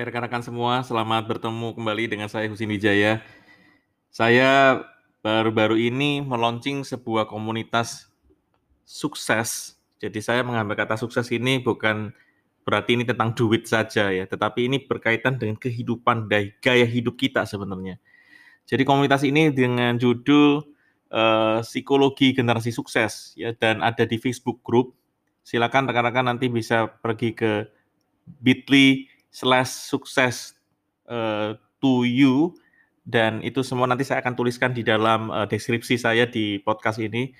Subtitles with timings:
[0.00, 3.20] Hai rekan-rekan semua, selamat bertemu kembali dengan saya Husin Wijaya.
[4.08, 4.80] Saya
[5.20, 8.08] baru-baru ini meluncing sebuah komunitas
[8.88, 9.76] sukses.
[10.00, 12.16] Jadi saya mengambil kata sukses ini bukan
[12.64, 17.44] berarti ini tentang duit saja ya, tetapi ini berkaitan dengan kehidupan dan gaya hidup kita
[17.44, 18.00] sebenarnya.
[18.64, 20.64] Jadi komunitas ini dengan judul
[21.12, 24.96] uh, psikologi generasi sukses ya dan ada di Facebook group.
[25.44, 27.68] Silakan rekan-rekan nanti bisa pergi ke
[28.40, 30.58] bit.ly slash sukses
[31.06, 32.54] uh, to you
[33.10, 37.32] dan itu semua nanti saya akan tuliskan di dalam uh, deskripsi saya di podcast ini.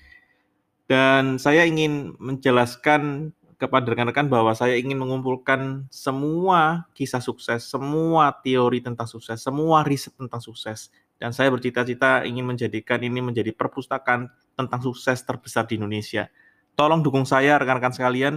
[0.91, 8.83] Dan saya ingin menjelaskan kepada rekan-rekan bahwa saya ingin mengumpulkan semua kisah sukses, semua teori
[8.83, 10.91] tentang sukses, semua riset tentang sukses.
[11.21, 16.27] Dan saya bercita-cita ingin menjadikan ini menjadi perpustakaan tentang sukses terbesar di Indonesia.
[16.74, 18.35] Tolong dukung saya rekan-rekan sekalian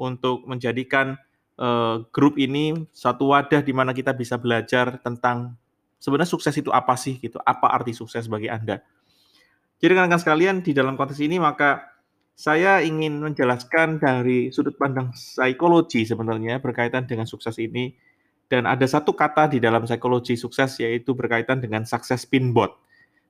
[0.00, 1.20] untuk menjadikan
[1.58, 5.56] uh, grup ini satu wadah di mana kita bisa belajar tentang
[5.98, 8.84] sebenarnya sukses itu apa sih gitu, apa arti sukses bagi Anda.
[9.80, 11.90] Jadi rekan-rekan sekalian di dalam konteks ini maka
[12.36, 17.92] saya ingin menjelaskan dari sudut pandang psikologi sebenarnya berkaitan dengan sukses ini
[18.48, 22.76] dan ada satu kata di dalam psikologi sukses yaitu berkaitan dengan sukses pinbot.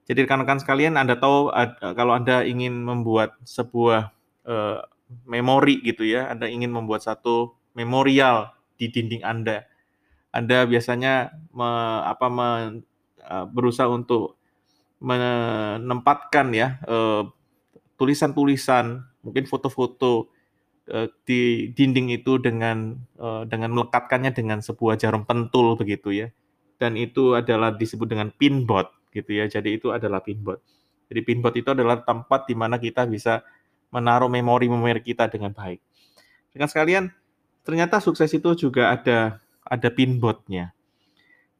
[0.09, 1.53] Jadi rekan-rekan sekalian Anda tahu
[1.93, 4.11] kalau Anda ingin membuat sebuah
[4.47, 4.79] uh,
[5.27, 9.67] memori gitu ya, Anda ingin membuat satu memorial di dinding Anda.
[10.31, 11.69] Anda biasanya me,
[12.07, 12.47] apa me,
[13.27, 14.39] uh, berusaha untuk
[15.01, 17.33] menempatkan ya tulisan
[17.97, 18.85] tulisan-tulisan,
[19.25, 20.29] mungkin foto-foto
[20.93, 22.97] uh, di dinding itu dengan
[23.49, 26.27] dengan melekatkannya dengan sebuah jarum pentul begitu ya.
[26.81, 29.45] Dan itu adalah disebut dengan pinbot gitu ya.
[29.45, 30.57] Jadi itu adalah pinbot.
[31.11, 33.45] Jadi pinbot itu adalah tempat di mana kita bisa
[33.91, 35.83] menaruh memori-memori kita dengan baik.
[36.55, 37.03] Dengan sekalian,
[37.61, 40.73] ternyata sukses itu juga ada ada pinbotnya.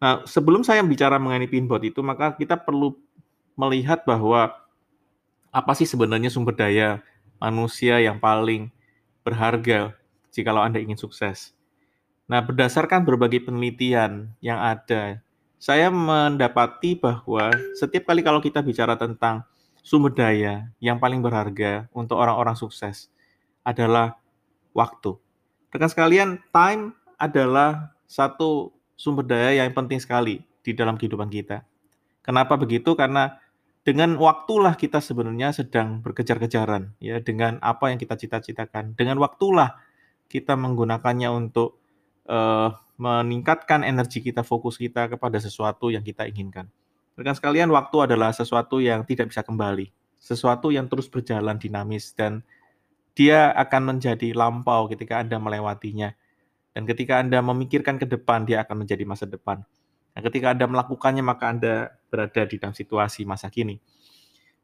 [0.01, 2.97] Nah, sebelum saya bicara mengenai pinbot itu, maka kita perlu
[3.53, 4.50] melihat bahwa
[5.53, 7.06] apa sih sebenarnya sumber daya
[7.38, 8.73] manusia yang paling
[9.22, 9.94] berharga
[10.34, 11.53] jika Anda ingin sukses.
[12.25, 15.19] Nah, berdasarkan berbagai penelitian yang ada,
[15.61, 19.45] saya mendapati bahwa setiap kali kalau kita bicara tentang
[19.85, 23.11] sumber daya yang paling berharga untuk orang-orang sukses
[23.61, 24.17] adalah
[24.73, 25.13] waktu.
[25.71, 31.63] Rekan sekalian, time adalah satu sumber daya yang penting sekali di dalam kehidupan kita.
[32.21, 32.93] Kenapa begitu?
[32.93, 33.39] Karena
[33.81, 38.93] dengan waktulah kita sebenarnya sedang berkejar-kejaran ya dengan apa yang kita cita-citakan.
[38.93, 39.79] Dengan waktulah
[40.29, 41.81] kita menggunakannya untuk
[42.29, 46.69] uh, meningkatkan energi kita, fokus kita kepada sesuatu yang kita inginkan.
[47.17, 49.89] Rekan sekalian, waktu adalah sesuatu yang tidak bisa kembali,
[50.21, 52.45] sesuatu yang terus berjalan dinamis dan
[53.16, 56.16] dia akan menjadi lampau ketika Anda melewatinya.
[56.72, 59.59] Dan ketika Anda memikirkan ke depan, dia akan menjadi masa depan.
[60.16, 61.73] Dan ketika Anda melakukannya, maka Anda
[62.07, 63.79] berada di dalam situasi masa kini.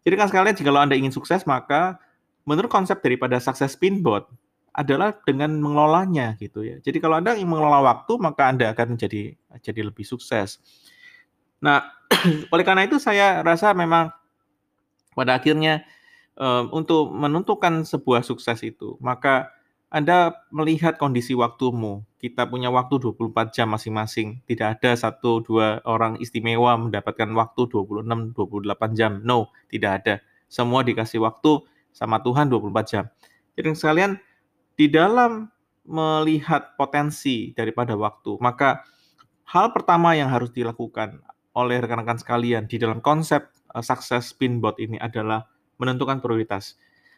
[0.08, 2.00] Jadi kan sekalian, jika Anda ingin sukses, maka
[2.48, 4.32] menurut konsep daripada sukses pinbot
[4.72, 6.80] adalah dengan mengelolanya gitu ya.
[6.80, 10.64] Jadi kalau Anda ingin mengelola waktu, maka Anda akan menjadi jadi lebih sukses.
[11.60, 11.92] Nah,
[12.54, 14.14] oleh karena itu saya rasa memang
[15.18, 15.82] pada akhirnya
[16.70, 19.50] untuk menentukan sebuah sukses itu, maka
[19.90, 22.04] Anda melihat kondisi waktumu.
[22.20, 24.44] Kita punya waktu 24 jam masing-masing.
[24.44, 29.24] Tidak ada satu dua orang istimewa mendapatkan waktu 26 28 jam.
[29.24, 30.16] No, tidak ada.
[30.52, 31.64] Semua dikasih waktu
[31.96, 33.04] sama Tuhan 24 jam.
[33.56, 34.12] Jadi sekalian
[34.78, 35.50] di dalam
[35.88, 38.84] melihat potensi daripada waktu, maka
[39.48, 41.24] hal pertama yang harus dilakukan
[41.58, 45.48] oleh rekan-rekan sekalian di dalam konsep uh, sukses pinbot ini adalah
[45.78, 46.78] menentukan prioritas.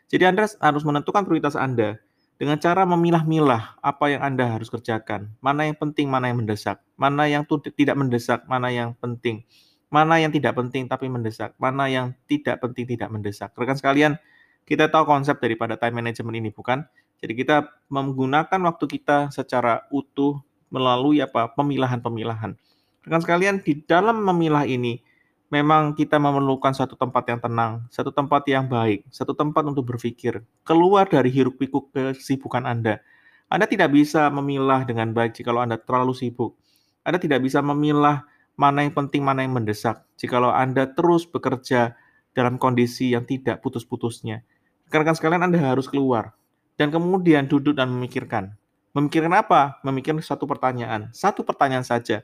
[0.09, 1.99] Jadi Anda harus menentukan prioritas Anda
[2.39, 7.27] dengan cara memilah-milah apa yang Anda harus kerjakan, mana yang penting, mana yang mendesak, mana
[7.27, 7.43] yang
[7.75, 9.43] tidak mendesak, mana yang penting,
[9.91, 13.51] mana yang tidak penting tapi mendesak, mana yang tidak penting tidak mendesak.
[13.59, 14.15] Rekan sekalian,
[14.63, 16.87] kita tahu konsep daripada time management ini bukan?
[17.19, 20.39] Jadi kita menggunakan waktu kita secara utuh
[20.71, 21.51] melalui apa?
[21.51, 22.55] pemilahan-pemilahan.
[23.03, 25.03] Rekan sekalian, di dalam memilah ini
[25.49, 30.45] memang kita memerlukan satu tempat yang tenang, satu tempat yang baik, satu tempat untuk berpikir,
[30.61, 33.01] keluar dari hiruk-pikuk kesibukan Anda.
[33.49, 36.53] Anda tidak bisa memilah dengan baik jika Anda terlalu sibuk.
[37.01, 41.97] Anda tidak bisa memilah mana yang penting, mana yang mendesak jika Anda terus bekerja
[42.37, 44.45] dalam kondisi yang tidak putus-putusnya.
[44.85, 46.37] Rekan-rekan sekalian, Anda harus keluar
[46.77, 48.53] dan kemudian duduk dan memikirkan.
[48.93, 49.81] Memikirkan apa?
[49.81, 51.09] Memikirkan satu pertanyaan.
[51.09, 52.21] Satu pertanyaan saja,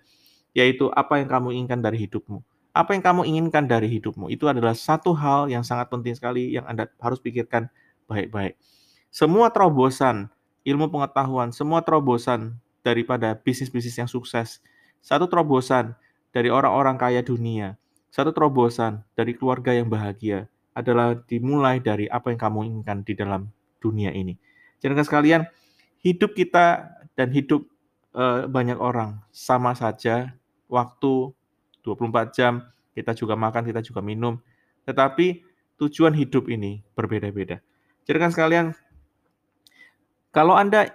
[0.53, 4.75] yaitu apa yang kamu inginkan dari hidupmu apa yang kamu inginkan dari hidupmu itu adalah
[4.75, 7.71] satu hal yang sangat penting sekali yang Anda harus pikirkan
[8.11, 8.59] baik-baik.
[9.07, 10.27] Semua terobosan
[10.67, 14.59] ilmu pengetahuan, semua terobosan daripada bisnis-bisnis yang sukses.
[14.99, 15.95] Satu terobosan
[16.35, 17.79] dari orang-orang kaya dunia.
[18.11, 23.47] Satu terobosan dari keluarga yang bahagia adalah dimulai dari apa yang kamu inginkan di dalam
[23.79, 24.35] dunia ini.
[24.83, 25.47] Jadi sekalian,
[26.03, 27.63] hidup kita dan hidup
[28.11, 30.35] uh, banyak orang sama saja
[30.67, 31.31] waktu
[31.85, 32.65] 24 jam,
[32.97, 34.41] kita juga makan, kita juga minum.
[34.89, 35.45] Tetapi
[35.77, 37.61] tujuan hidup ini berbeda-beda.
[38.09, 38.65] Jadi kan sekalian,
[40.33, 40.89] kalau Anda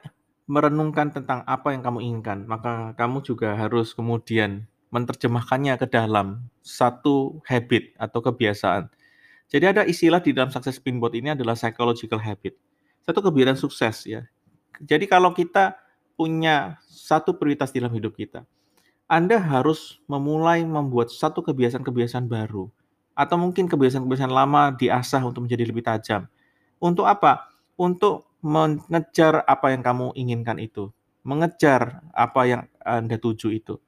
[0.51, 7.39] merenungkan tentang apa yang kamu inginkan, maka kamu juga harus kemudian menerjemahkannya ke dalam satu
[7.47, 8.91] habit atau kebiasaan.
[9.51, 12.59] Jadi ada istilah di dalam success pinbot ini adalah psychological habit.
[13.07, 14.27] Satu kebiasaan sukses ya.
[14.83, 15.79] Jadi kalau kita
[16.19, 18.47] punya satu prioritas dalam hidup kita,
[19.11, 22.71] anda harus memulai membuat satu kebiasaan-kebiasaan baru
[23.19, 26.31] atau mungkin kebiasaan-kebiasaan lama diasah untuk menjadi lebih tajam.
[26.79, 27.51] Untuk apa?
[27.75, 30.95] Untuk mengejar apa yang kamu inginkan itu,
[31.27, 33.83] mengejar apa yang Anda tuju itu.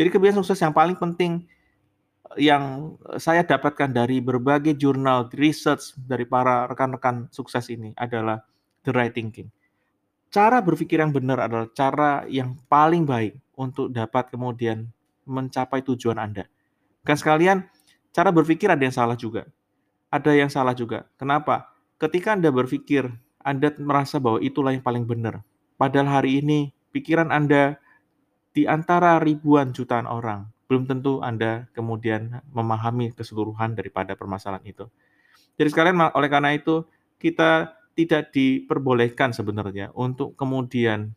[0.00, 1.44] Jadi kebiasaan sukses yang paling penting
[2.40, 8.40] yang saya dapatkan dari berbagai jurnal research dari para rekan-rekan sukses ini adalah
[8.88, 9.52] the right thinking.
[10.32, 14.88] Cara berpikir yang benar adalah cara yang paling baik untuk dapat kemudian
[15.28, 16.48] mencapai tujuan Anda.
[17.04, 17.68] Kan sekalian,
[18.16, 19.44] cara berpikir ada yang salah juga.
[20.08, 21.04] Ada yang salah juga.
[21.20, 21.76] Kenapa?
[22.00, 23.12] Ketika Anda berpikir,
[23.44, 25.44] Anda merasa bahwa itulah yang paling benar.
[25.76, 27.76] Padahal hari ini, pikiran Anda
[28.56, 34.88] di antara ribuan jutaan orang, belum tentu Anda kemudian memahami keseluruhan daripada permasalahan itu.
[35.60, 36.88] Jadi sekalian, oleh karena itu,
[37.20, 41.12] kita tidak diperbolehkan sebenarnya untuk kemudian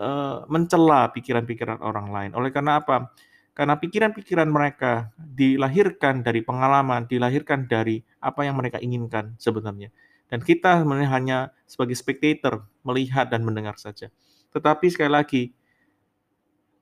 [0.00, 2.30] uh, mencela pikiran-pikiran orang lain.
[2.32, 3.12] Oleh karena apa?
[3.52, 9.90] Karena pikiran-pikiran mereka dilahirkan dari pengalaman, dilahirkan dari apa yang mereka inginkan sebenarnya.
[10.30, 14.12] Dan kita hanya sebagai spectator melihat dan mendengar saja.
[14.54, 15.42] Tetapi sekali lagi,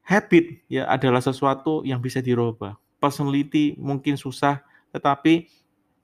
[0.05, 2.77] habit ya adalah sesuatu yang bisa dirubah.
[3.01, 4.61] Personality mungkin susah,
[4.93, 5.49] tetapi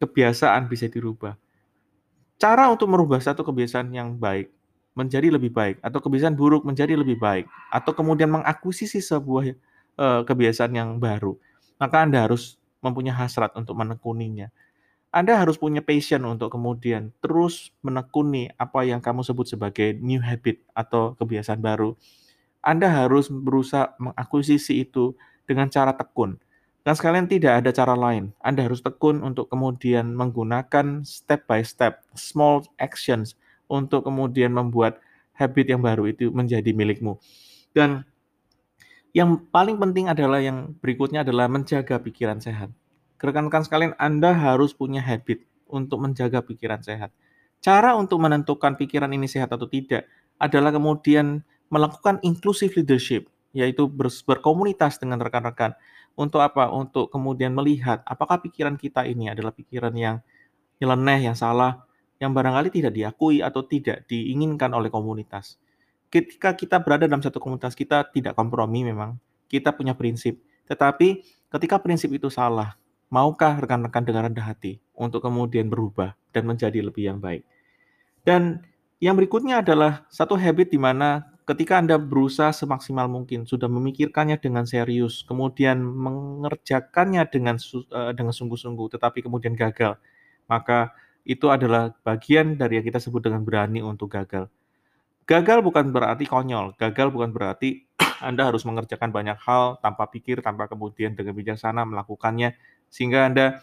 [0.01, 1.37] kebiasaan bisa dirubah
[2.43, 4.51] cara untuk merubah satu kebiasaan yang baik
[4.99, 9.55] menjadi lebih baik atau kebiasaan buruk menjadi lebih baik atau kemudian mengakuisisi sebuah
[9.95, 11.39] uh, kebiasaan yang baru,
[11.79, 14.51] maka Anda harus mempunyai hasrat untuk menekuninya.
[15.15, 20.67] Anda harus punya passion untuk kemudian terus menekuni apa yang kamu sebut sebagai new habit
[20.75, 21.95] atau kebiasaan baru.
[22.59, 25.15] Anda harus berusaha mengakuisisi itu
[25.47, 26.43] dengan cara tekun
[26.83, 28.35] dan sekalian tidak ada cara lain.
[28.43, 33.39] Anda harus tekun untuk kemudian menggunakan step by step, small actions
[33.71, 34.99] untuk kemudian membuat
[35.39, 37.23] habit yang baru itu menjadi milikmu.
[37.71, 38.03] Dan
[39.15, 42.75] yang paling penting adalah yang berikutnya adalah menjaga pikiran sehat.
[43.23, 47.15] Rekan-rekan sekalian, Anda harus punya habit untuk menjaga pikiran sehat.
[47.63, 50.11] Cara untuk menentukan pikiran ini sehat atau tidak
[50.43, 53.87] adalah kemudian melakukan inclusive leadership, yaitu
[54.27, 55.79] berkomunitas dengan rekan-rekan
[56.19, 56.69] untuk apa?
[56.71, 60.21] Untuk kemudian melihat apakah pikiran kita ini adalah pikiran yang
[60.83, 61.85] nyeleneh, yang salah,
[62.23, 65.59] yang barangkali tidak diakui atau tidak diinginkan oleh komunitas.
[66.13, 69.17] Ketika kita berada dalam satu komunitas, kita tidak kompromi memang,
[69.49, 70.39] kita punya prinsip.
[70.69, 72.77] Tetapi ketika prinsip itu salah,
[73.09, 77.43] maukah rekan-rekan dengan rendah hati untuk kemudian berubah dan menjadi lebih yang baik?
[78.23, 78.63] Dan
[79.03, 84.65] yang berikutnya adalah satu habit di mana ketika Anda berusaha semaksimal mungkin, sudah memikirkannya dengan
[84.65, 89.99] serius, kemudian mengerjakannya dengan uh, dengan sungguh-sungguh, tetapi kemudian gagal,
[90.47, 94.51] maka itu adalah bagian dari yang kita sebut dengan berani untuk gagal.
[95.27, 97.87] Gagal bukan berarti konyol, gagal bukan berarti
[98.29, 102.55] Anda harus mengerjakan banyak hal tanpa pikir, tanpa kemudian dengan bijaksana melakukannya,
[102.91, 103.63] sehingga Anda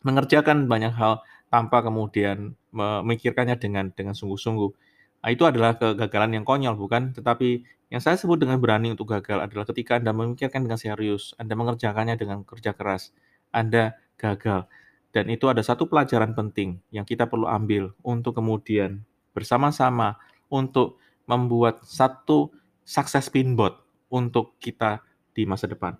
[0.00, 1.20] mengerjakan banyak hal
[1.52, 4.89] tanpa kemudian memikirkannya dengan dengan sungguh-sungguh
[5.20, 7.12] Nah, itu adalah kegagalan yang konyol, bukan?
[7.12, 7.48] Tetapi
[7.92, 12.16] yang saya sebut dengan berani untuk gagal adalah ketika Anda memikirkan dengan serius, Anda mengerjakannya
[12.16, 13.12] dengan kerja keras,
[13.52, 14.64] Anda gagal.
[15.10, 19.02] Dan itu ada satu pelajaran penting yang kita perlu ambil untuk kemudian
[19.34, 22.54] bersama-sama untuk membuat satu
[22.86, 23.74] sukses pinbot
[24.10, 25.02] untuk kita
[25.34, 25.98] di masa depan.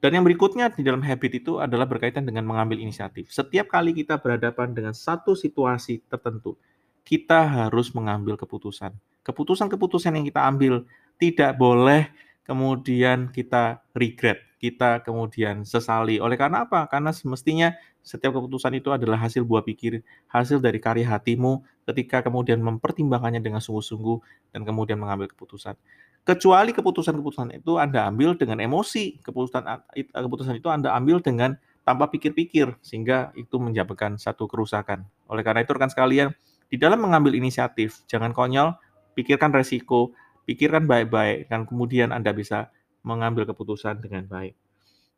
[0.00, 3.28] Dan yang berikutnya di dalam habit itu adalah berkaitan dengan mengambil inisiatif.
[3.28, 6.56] Setiap kali kita berhadapan dengan satu situasi tertentu,
[7.04, 8.94] kita harus mengambil keputusan.
[9.26, 10.84] Keputusan-keputusan yang kita ambil
[11.20, 12.08] tidak boleh
[12.48, 16.18] kemudian kita regret, kita kemudian sesali.
[16.18, 16.88] Oleh karena apa?
[16.88, 20.00] Karena semestinya setiap keputusan itu adalah hasil buah pikir,
[20.32, 25.76] hasil dari karya hatimu ketika kemudian mempertimbangkannya dengan sungguh-sungguh dan kemudian mengambil keputusan.
[26.20, 29.64] Kecuali keputusan-keputusan itu Anda ambil dengan emosi, keputusan
[30.12, 35.08] keputusan itu Anda ambil dengan tanpa pikir-pikir sehingga itu menyebabkan satu kerusakan.
[35.32, 36.36] Oleh karena itu rekan sekalian,
[36.70, 38.78] di dalam mengambil inisiatif, jangan konyol,
[39.18, 40.14] pikirkan resiko,
[40.46, 42.70] pikirkan baik-baik, dan kemudian Anda bisa
[43.02, 44.54] mengambil keputusan dengan baik.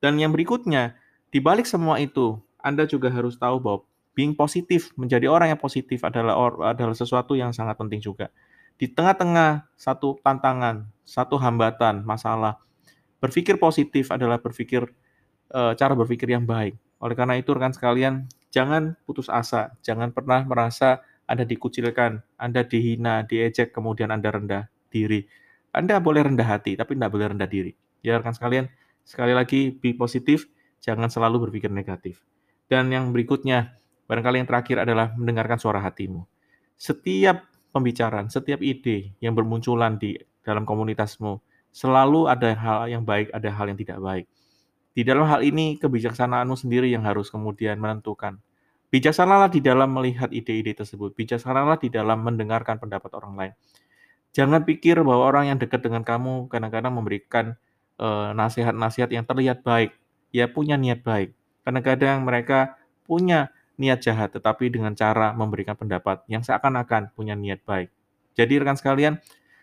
[0.01, 0.97] Dan yang berikutnya,
[1.29, 3.85] di balik semua itu, Anda juga harus tahu bahwa
[4.17, 6.37] being positif, menjadi orang yang positif adalah
[6.73, 8.33] adalah sesuatu yang sangat penting juga.
[8.77, 12.61] Di tengah-tengah satu tantangan, satu hambatan, masalah,
[13.23, 14.89] berpikir positif adalah berpikir
[15.49, 16.77] e, cara berpikir yang baik.
[16.99, 23.25] Oleh karena itu, rekan sekalian, jangan putus asa, jangan pernah merasa Anda dikucilkan, Anda dihina,
[23.25, 25.25] diejek, kemudian Anda rendah diri.
[25.73, 27.73] Anda boleh rendah hati, tapi tidak boleh rendah diri.
[28.05, 28.69] Ya, rekan sekalian,
[29.07, 30.51] sekali lagi, be positif,
[30.83, 32.21] jangan selalu berpikir negatif.
[32.69, 33.79] Dan yang berikutnya,
[34.11, 36.27] barangkali yang terakhir adalah mendengarkan suara hatimu.
[36.77, 41.41] Setiap pembicaraan, setiap ide yang bermunculan di dalam komunitasmu,
[41.73, 44.27] selalu ada hal yang baik, ada hal yang tidak baik.
[44.93, 48.37] Di dalam hal ini, kebijaksanaanmu sendiri yang harus kemudian menentukan.
[48.93, 51.17] Bijaksanalah di dalam melihat ide-ide tersebut.
[51.17, 53.53] Bijaksanalah di dalam mendengarkan pendapat orang lain.
[54.37, 57.57] Jangan pikir bahwa orang yang dekat dengan kamu kadang-kadang memberikan
[57.97, 59.97] uh, nasihat-nasihat yang terlihat baik.
[60.29, 61.33] Ya punya niat baik.
[61.65, 62.77] Kadang-kadang mereka
[63.09, 63.49] punya
[63.81, 67.89] niat jahat, tetapi dengan cara memberikan pendapat yang seakan-akan punya niat baik.
[68.37, 69.17] Jadi rekan sekalian,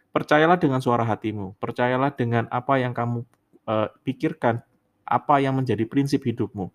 [0.09, 1.53] percayalah dengan suara hatimu.
[1.62, 3.25] Percayalah dengan apa yang kamu
[3.69, 4.65] uh, pikirkan,
[5.05, 6.74] apa yang menjadi prinsip hidupmu.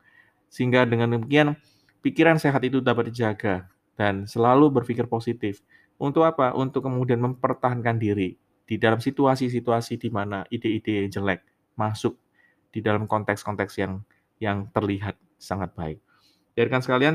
[0.50, 1.58] Sehingga dengan demikian,
[2.04, 5.64] pikiran sehat itu dapat dijaga dan selalu berpikir positif
[5.96, 6.52] untuk apa?
[6.52, 8.36] Untuk kemudian mempertahankan diri
[8.68, 11.40] di dalam situasi-situasi di mana ide-ide jelek
[11.80, 12.20] masuk
[12.68, 14.04] di dalam konteks-konteks yang
[14.36, 15.98] yang terlihat sangat baik.
[16.54, 17.14] Jadi kan sekalian,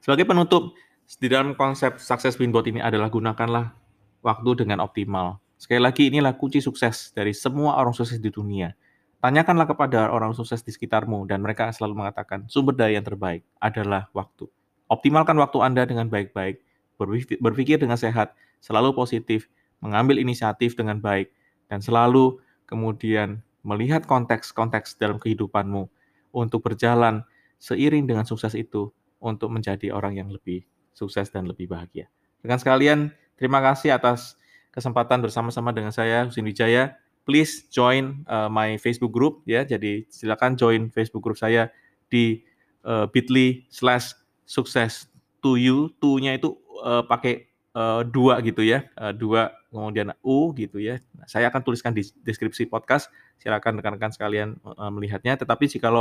[0.00, 0.76] sebagai penutup,
[1.16, 3.72] di dalam konsep sukses winbot ini adalah gunakanlah
[4.20, 5.40] waktu dengan optimal.
[5.56, 8.76] Sekali lagi, inilah kunci sukses dari semua orang sukses di dunia.
[9.18, 14.06] Tanyakanlah kepada orang sukses di sekitarmu, dan mereka selalu mengatakan sumber daya yang terbaik adalah
[14.14, 14.46] waktu.
[14.86, 16.62] Optimalkan waktu Anda dengan baik-baik,
[17.42, 19.50] berpikir dengan sehat, selalu positif,
[19.82, 21.34] mengambil inisiatif dengan baik,
[21.66, 22.38] dan selalu
[22.70, 25.90] kemudian melihat konteks-konteks dalam kehidupanmu
[26.30, 27.26] untuk berjalan
[27.58, 30.62] seiring dengan sukses itu untuk menjadi orang yang lebih
[30.94, 32.06] sukses dan lebih bahagia.
[32.38, 34.38] Dengan sekalian, terima kasih atas
[34.70, 36.94] kesempatan bersama-sama dengan saya Husin Wijaya.
[37.28, 39.68] Please join uh, my Facebook group ya.
[39.68, 41.68] Jadi silakan join Facebook group saya
[42.08, 42.40] di
[42.88, 44.16] uh, bit.ly slash
[44.48, 45.12] sukses
[45.44, 45.92] to you.
[46.00, 51.04] To-nya itu uh, pakai uh, dua gitu ya, uh, dua kemudian U gitu ya.
[51.20, 53.12] Nah, saya akan tuliskan di deskripsi podcast.
[53.36, 55.36] Silakan rekan-rekan sekalian uh, melihatnya.
[55.36, 55.92] Tetapi jika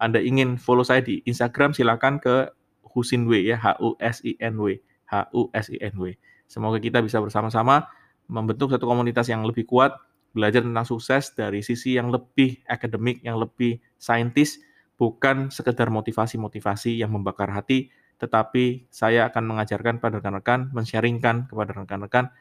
[0.00, 2.48] anda ingin follow saya di Instagram, silakan ke
[2.80, 4.80] Husinw ya, H U S I N W,
[5.12, 6.16] H U S I N W.
[6.48, 7.92] Semoga kita bisa bersama-sama
[8.28, 9.92] membentuk satu komunitas yang lebih kuat,
[10.32, 14.60] belajar tentang sukses dari sisi yang lebih akademik, yang lebih saintis,
[14.96, 22.32] bukan sekedar motivasi-motivasi yang membakar hati, tetapi saya akan mengajarkan pada rekan-rekan, men-sharingkan kepada rekan-rekan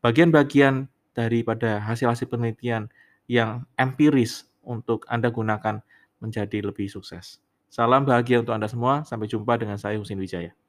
[0.00, 2.88] bagian-bagian daripada hasil-hasil penelitian
[3.28, 5.84] yang empiris untuk Anda gunakan
[6.20, 7.40] menjadi lebih sukses.
[7.70, 9.06] Salam bahagia untuk Anda semua.
[9.06, 10.59] Sampai jumpa dengan saya Husin Wijaya.